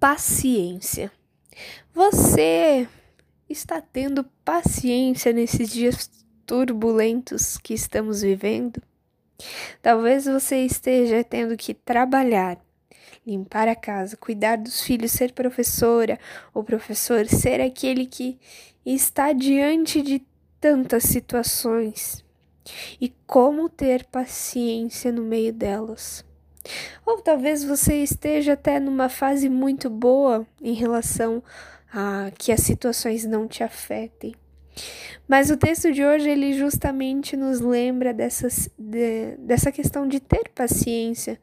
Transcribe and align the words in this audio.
paciência. 0.00 1.10
Você 1.92 2.86
está 3.48 3.80
tendo 3.80 4.24
paciência 4.44 5.32
nesses 5.32 5.70
dias 5.70 6.10
turbulentos 6.46 7.58
que 7.58 7.74
estamos 7.74 8.22
vivendo? 8.22 8.80
Talvez 9.82 10.26
você 10.26 10.64
esteja 10.64 11.24
tendo 11.24 11.56
que 11.56 11.74
trabalhar, 11.74 12.58
limpar 13.26 13.68
a 13.68 13.74
casa, 13.74 14.16
cuidar 14.16 14.56
dos 14.56 14.82
filhos, 14.82 15.12
ser 15.12 15.32
professora 15.32 16.18
ou 16.54 16.62
professor, 16.62 17.26
ser 17.26 17.60
aquele 17.60 18.06
que 18.06 18.38
está 18.86 19.32
diante 19.32 20.00
de 20.00 20.24
tantas 20.60 21.04
situações. 21.04 22.24
E 23.00 23.08
como 23.26 23.68
ter 23.68 24.04
paciência 24.06 25.10
no 25.10 25.22
meio 25.22 25.52
delas. 25.52 26.27
Ou 27.04 27.20
talvez 27.20 27.64
você 27.64 28.02
esteja 28.02 28.52
até 28.52 28.78
numa 28.78 29.08
fase 29.08 29.48
muito 29.48 29.88
boa 29.88 30.46
em 30.62 30.74
relação 30.74 31.42
a 31.92 32.30
que 32.36 32.52
as 32.52 32.60
situações 32.60 33.24
não 33.24 33.46
te 33.46 33.62
afetem. 33.62 34.34
Mas 35.26 35.50
o 35.50 35.56
texto 35.56 35.92
de 35.92 36.04
hoje 36.04 36.28
ele 36.30 36.52
justamente 36.52 37.36
nos 37.36 37.60
lembra 37.60 38.14
dessas, 38.14 38.70
de, 38.78 39.36
dessa 39.38 39.72
questão 39.72 40.06
de 40.06 40.20
ter 40.20 40.48
paciência, 40.54 41.40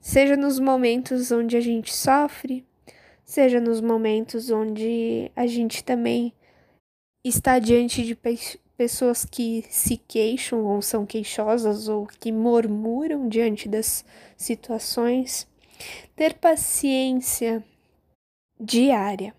seja 0.00 0.36
nos 0.36 0.58
momentos 0.58 1.30
onde 1.30 1.56
a 1.56 1.60
gente 1.60 1.94
sofre, 1.94 2.66
seja 3.24 3.60
nos 3.60 3.80
momentos 3.80 4.50
onde 4.50 5.30
a 5.36 5.46
gente 5.46 5.84
também 5.84 6.32
está 7.24 7.58
diante 7.58 8.02
de 8.02 8.14
pessoas 8.80 9.26
que 9.26 9.62
se 9.68 9.98
queixam 9.98 10.64
ou 10.64 10.80
são 10.80 11.04
queixosas 11.04 11.86
ou 11.86 12.06
que 12.06 12.32
murmuram 12.32 13.28
diante 13.28 13.68
das 13.68 14.02
situações. 14.38 15.46
Ter 16.16 16.32
paciência 16.32 17.62
diária. 18.58 19.34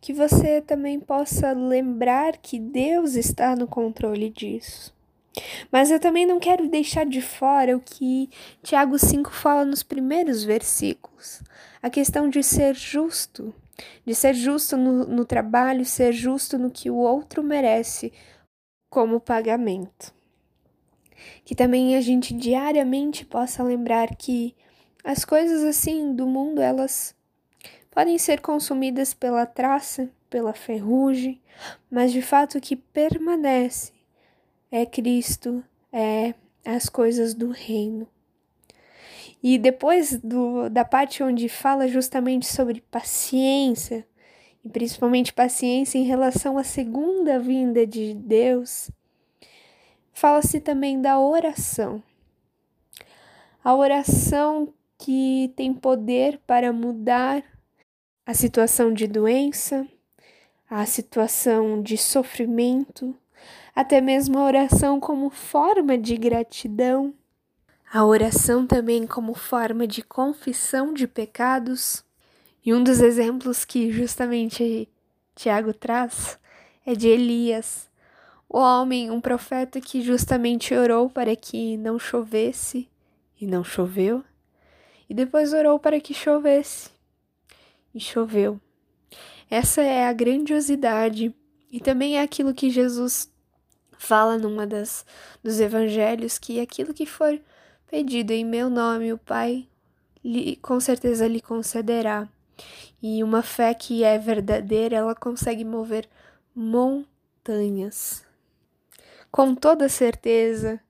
Que 0.00 0.14
você 0.14 0.62
também 0.62 0.98
possa 0.98 1.52
lembrar 1.52 2.38
que 2.38 2.58
Deus 2.58 3.16
está 3.16 3.54
no 3.54 3.66
controle 3.66 4.30
disso. 4.30 4.94
Mas 5.70 5.90
eu 5.90 6.00
também 6.00 6.24
não 6.24 6.40
quero 6.40 6.66
deixar 6.66 7.04
de 7.04 7.20
fora 7.20 7.76
o 7.76 7.80
que 7.80 8.30
Tiago 8.62 8.98
5 8.98 9.30
fala 9.30 9.62
nos 9.66 9.82
primeiros 9.82 10.42
versículos. 10.42 11.42
A 11.82 11.90
questão 11.90 12.30
de 12.30 12.42
ser 12.42 12.74
justo, 12.74 13.54
de 14.06 14.14
ser 14.14 14.32
justo 14.32 14.78
no, 14.78 15.04
no 15.04 15.26
trabalho, 15.26 15.84
ser 15.84 16.14
justo 16.14 16.56
no 16.56 16.70
que 16.70 16.88
o 16.88 16.96
outro 16.96 17.42
merece, 17.42 18.10
como 18.90 19.20
pagamento. 19.20 20.12
Que 21.44 21.54
também 21.54 21.96
a 21.96 22.00
gente 22.00 22.34
diariamente 22.34 23.24
possa 23.24 23.62
lembrar 23.62 24.16
que 24.16 24.54
as 25.04 25.24
coisas 25.24 25.62
assim 25.62 26.14
do 26.14 26.26
mundo 26.26 26.60
elas 26.60 27.14
podem 27.90 28.18
ser 28.18 28.40
consumidas 28.40 29.14
pela 29.14 29.46
traça, 29.46 30.10
pela 30.28 30.52
ferrugem, 30.52 31.40
mas 31.90 32.12
de 32.12 32.20
fato 32.20 32.58
o 32.58 32.60
que 32.60 32.76
permanece 32.76 33.92
é 34.70 34.84
Cristo, 34.84 35.64
é 35.92 36.34
as 36.64 36.88
coisas 36.88 37.34
do 37.34 37.50
reino. 37.50 38.06
E 39.42 39.58
depois 39.58 40.18
do, 40.18 40.68
da 40.68 40.84
parte 40.84 41.22
onde 41.22 41.48
fala 41.48 41.88
justamente 41.88 42.46
sobre 42.46 42.82
paciência, 42.90 44.06
e 44.64 44.68
principalmente 44.68 45.32
paciência 45.32 45.98
em 45.98 46.04
relação 46.04 46.58
à 46.58 46.64
segunda 46.64 47.38
vinda 47.38 47.86
de 47.86 48.14
Deus, 48.14 48.90
fala-se 50.12 50.60
também 50.60 51.00
da 51.00 51.18
oração. 51.18 52.02
A 53.62 53.74
oração 53.74 54.72
que 54.98 55.52
tem 55.56 55.72
poder 55.72 56.38
para 56.46 56.72
mudar 56.72 57.42
a 58.26 58.34
situação 58.34 58.92
de 58.92 59.06
doença, 59.06 59.86
a 60.68 60.84
situação 60.86 61.82
de 61.82 61.96
sofrimento, 61.96 63.14
até 63.74 64.00
mesmo 64.00 64.38
a 64.38 64.44
oração 64.44 65.00
como 65.00 65.30
forma 65.30 65.96
de 65.96 66.16
gratidão, 66.16 67.14
a 67.92 68.04
oração 68.04 68.66
também 68.66 69.06
como 69.06 69.34
forma 69.34 69.86
de 69.86 70.02
confissão 70.02 70.92
de 70.92 71.08
pecados 71.08 72.04
e 72.64 72.74
um 72.74 72.82
dos 72.84 73.00
exemplos 73.00 73.64
que 73.64 73.90
justamente 73.90 74.88
Tiago 75.34 75.72
traz 75.72 76.38
é 76.84 76.94
de 76.94 77.08
Elias, 77.08 77.88
o 78.48 78.58
homem, 78.58 79.10
um 79.10 79.20
profeta 79.20 79.80
que 79.80 80.02
justamente 80.02 80.74
orou 80.74 81.08
para 81.08 81.34
que 81.36 81.76
não 81.76 81.98
chovesse 81.98 82.88
e 83.40 83.46
não 83.46 83.64
choveu, 83.64 84.24
e 85.08 85.14
depois 85.14 85.52
orou 85.52 85.78
para 85.78 86.00
que 86.00 86.12
chovesse 86.12 86.90
e 87.94 88.00
choveu. 88.00 88.60
Essa 89.48 89.82
é 89.82 90.06
a 90.06 90.12
grandiosidade 90.12 91.34
e 91.72 91.80
também 91.80 92.18
é 92.18 92.22
aquilo 92.22 92.54
que 92.54 92.70
Jesus 92.70 93.32
fala 93.98 94.38
numa 94.38 94.66
das 94.66 95.04
dos 95.42 95.60
evangelhos 95.60 96.38
que 96.38 96.60
aquilo 96.60 96.94
que 96.94 97.06
for 97.06 97.40
pedido 97.90 98.32
em 98.32 98.44
meu 98.44 98.70
nome 98.70 99.12
o 99.12 99.18
Pai 99.18 99.66
lhe, 100.24 100.56
com 100.56 100.78
certeza 100.78 101.26
lhe 101.26 101.40
concederá. 101.40 102.28
E 103.02 103.22
uma 103.24 103.42
fé 103.42 103.72
que 103.74 104.04
é 104.04 104.18
verdadeira, 104.18 104.96
ela 104.96 105.14
consegue 105.14 105.64
mover 105.64 106.08
montanhas. 106.54 108.24
Com 109.30 109.54
toda 109.54 109.88
certeza, 109.88 110.80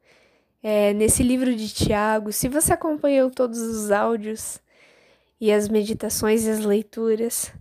é, 0.62 0.92
nesse 0.92 1.22
livro 1.22 1.54
de 1.54 1.72
Tiago, 1.72 2.32
se 2.32 2.48
você 2.48 2.72
acompanhou 2.72 3.31
todos 3.31 3.60
os 3.60 3.91
áudios 3.91 4.60
e 5.41 5.50
as 5.50 5.69
meditações 5.69 6.44
e 6.44 6.50
as 6.50 6.60
leituras, 6.60 7.53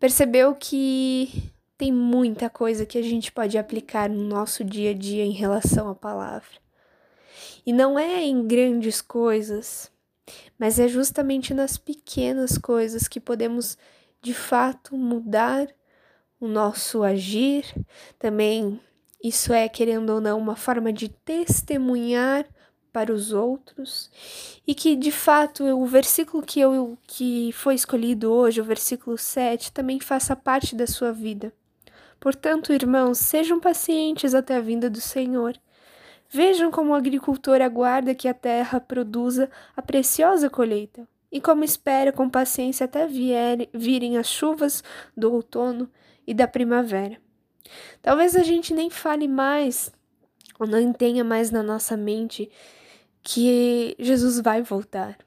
percebeu 0.00 0.54
que 0.54 1.52
tem 1.76 1.92
muita 1.92 2.48
coisa 2.48 2.86
que 2.86 2.96
a 2.96 3.02
gente 3.02 3.30
pode 3.30 3.58
aplicar 3.58 4.08
no 4.08 4.22
nosso 4.22 4.64
dia 4.64 4.92
a 4.92 4.94
dia 4.94 5.24
em 5.24 5.32
relação 5.32 5.88
à 5.90 5.94
palavra. 5.94 6.62
E 7.66 7.72
não 7.72 7.98
é 7.98 8.22
em 8.24 8.46
grandes 8.46 9.00
coisas, 9.00 9.91
mas 10.58 10.78
é 10.78 10.88
justamente 10.88 11.52
nas 11.54 11.76
pequenas 11.76 12.58
coisas 12.58 13.08
que 13.08 13.20
podemos 13.20 13.76
de 14.20 14.32
fato 14.32 14.96
mudar 14.96 15.68
o 16.40 16.46
nosso 16.46 17.02
agir. 17.02 17.64
Também 18.18 18.80
isso 19.22 19.52
é, 19.52 19.68
querendo 19.68 20.10
ou 20.10 20.20
não, 20.20 20.38
uma 20.38 20.56
forma 20.56 20.92
de 20.92 21.08
testemunhar 21.08 22.46
para 22.92 23.12
os 23.12 23.32
outros 23.32 24.10
e 24.66 24.74
que 24.74 24.94
de 24.94 25.10
fato 25.10 25.64
o 25.64 25.86
versículo 25.86 26.42
que 26.42 26.60
eu 26.60 26.98
que 27.06 27.50
foi 27.52 27.74
escolhido 27.74 28.30
hoje, 28.30 28.60
o 28.60 28.64
versículo 28.64 29.16
7, 29.16 29.72
também 29.72 29.98
faça 29.98 30.36
parte 30.36 30.76
da 30.76 30.86
sua 30.86 31.12
vida. 31.12 31.52
Portanto, 32.20 32.72
irmãos, 32.72 33.18
sejam 33.18 33.58
pacientes 33.58 34.34
até 34.34 34.56
a 34.56 34.60
vinda 34.60 34.88
do 34.90 35.00
Senhor. 35.00 35.58
Vejam 36.34 36.70
como 36.70 36.92
o 36.92 36.94
agricultor 36.94 37.60
aguarda 37.60 38.14
que 38.14 38.26
a 38.26 38.32
terra 38.32 38.80
produza 38.80 39.50
a 39.76 39.82
preciosa 39.82 40.48
colheita, 40.48 41.06
e 41.30 41.42
como 41.42 41.62
espera 41.62 42.10
com 42.10 42.26
paciência 42.26 42.86
até 42.86 43.06
vier, 43.06 43.68
virem 43.70 44.16
as 44.16 44.28
chuvas 44.28 44.82
do 45.14 45.30
outono 45.30 45.90
e 46.26 46.32
da 46.32 46.48
primavera. 46.48 47.18
Talvez 48.00 48.34
a 48.34 48.42
gente 48.42 48.72
nem 48.72 48.88
fale 48.88 49.28
mais, 49.28 49.92
ou 50.58 50.66
não 50.66 50.90
tenha 50.90 51.22
mais 51.22 51.50
na 51.50 51.62
nossa 51.62 51.98
mente, 51.98 52.50
que 53.22 53.94
Jesus 53.98 54.40
vai 54.40 54.62
voltar. 54.62 55.18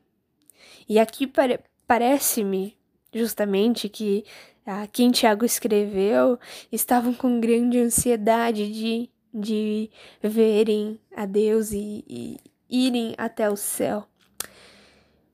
E 0.90 0.98
aqui 0.98 1.28
pare 1.28 1.60
parece-me 1.86 2.76
justamente 3.14 3.88
que 3.90 4.26
ah, 4.66 4.88
quem 4.92 5.12
Tiago 5.12 5.46
escreveu 5.46 6.40
estavam 6.72 7.14
com 7.14 7.40
grande 7.40 7.78
ansiedade 7.78 8.72
de 8.72 9.10
de 9.36 9.90
verem 10.22 11.00
a 11.16 11.26
Deus 11.26 11.72
e, 11.72 12.04
e 12.08 12.38
irem 12.70 13.14
até 13.18 13.50
o 13.50 13.58
céu. 13.58 14.08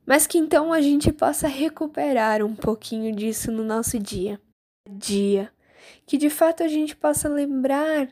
Mas 0.06 0.25
que 0.25 0.38
então 0.38 0.73
a 0.73 0.81
gente 0.81 1.12
possa 1.13 1.47
recuperar 1.47 2.44
um 2.44 2.56
pouquinho 2.56 3.16
disso 3.16 3.51
no 3.51 3.63
nosso 3.63 4.00
dia. 4.00 4.42
Dia. 4.89 5.51
Que 6.06 6.18
de 6.18 6.30
fato 6.30 6.63
a 6.63 6.68
gente 6.68 6.95
possa 6.95 7.30
lembrar 7.30 8.09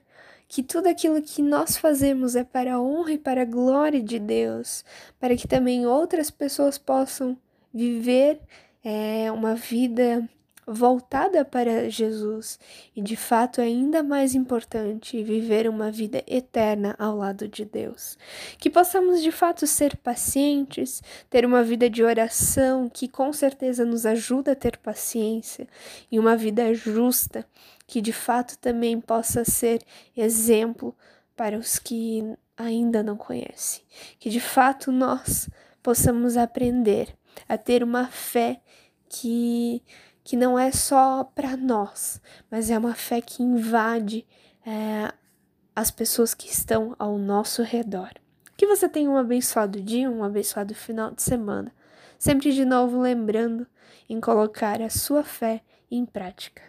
que 0.48 0.64
tudo 0.64 0.88
aquilo 0.88 1.22
que 1.22 1.42
nós 1.42 1.78
fazemos 1.78 2.36
é 2.36 2.44
para 2.44 2.76
a 2.76 2.82
honra 2.82 3.14
e 3.14 3.18
para 3.18 3.42
a 3.42 3.46
glória 3.46 4.02
de 4.02 4.18
Deus, 4.18 4.84
para 5.20 5.36
que 5.36 5.48
também 5.48 5.86
outras 5.86 6.32
pessoas 6.32 6.78
possam 6.78 7.38
viver 7.74 8.40
é, 8.84 9.32
uma 9.32 9.54
vida 9.54 10.28
voltada 10.72 11.44
para 11.44 11.90
Jesus 11.90 12.60
e, 12.96 13.02
de 13.02 13.16
fato, 13.16 13.60
é 13.60 13.64
ainda 13.64 14.04
mais 14.04 14.36
importante 14.36 15.24
viver 15.24 15.68
uma 15.68 15.92
vida 15.92 16.24
eterna 16.28 16.96
ao 17.00 17.18
lado 17.18 17.48
de 17.48 17.66
Deus. 17.66 18.18
Que 18.58 18.70
possamos, 18.70 19.22
de 19.22 19.32
fato, 19.32 19.66
ser 19.66 19.98
pacientes, 19.98 21.02
ter 21.30 21.46
uma 21.46 21.64
vida 21.64 21.90
de 21.90 22.04
oração 22.04 22.88
que 22.88 23.08
com 23.08 23.34
certeza 23.34 23.84
nos 23.84 24.06
ajuda 24.06 24.52
a 24.52 24.56
ter 24.56 24.78
paciência 24.78 25.68
e 26.12 26.20
uma 26.20 26.38
vida 26.38 26.74
justa 26.74 27.46
que, 27.88 28.00
de 28.00 28.14
fato, 28.14 28.58
também 28.60 29.02
possa 29.02 29.44
ser 29.44 29.82
exemplo 30.16 30.96
para 31.36 31.58
os 31.58 31.80
que 31.80 32.24
ainda 32.56 33.02
não 33.02 33.18
conhecem. 33.18 33.82
Que, 34.20 34.30
de 34.30 34.40
fato, 34.40 34.92
nós 34.92 35.50
possamos 35.82 36.38
aprender 36.38 37.08
a 37.48 37.58
ter 37.58 37.84
uma 37.84 38.08
fé 38.08 38.62
que, 39.10 39.82
que 40.30 40.38
não 40.38 40.60
é 40.60 40.72
só 40.72 41.24
para 41.24 41.58
nós, 41.58 42.22
mas 42.52 42.70
é 42.70 42.78
uma 42.78 42.94
fé 42.94 43.20
que 43.20 43.42
invade 43.42 44.28
é, 44.64 45.12
as 45.76 45.90
pessoas 45.90 46.36
que 46.36 46.48
estão 46.48 46.96
ao 47.00 47.18
nosso 47.18 47.64
redor. 47.64 48.12
Que 48.56 48.68
você 48.68 48.88
tenha 48.88 49.10
um 49.10 49.18
abençoado 49.18 49.82
dia, 49.82 50.08
um 50.08 50.24
abençoado 50.24 50.76
final 50.76 51.10
de 51.10 51.24
semana. 51.24 51.74
Sempre 52.20 52.54
de 52.54 52.64
novo 52.64 53.00
lembrando 53.00 53.66
em 54.08 54.22
colocar 54.22 54.84
a 54.84 54.90
sua 54.92 55.24
fé 55.24 55.64
em 55.90 56.06
prática. 56.06 56.62